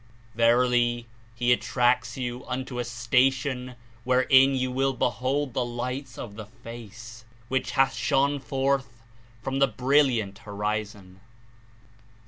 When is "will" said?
4.71-4.93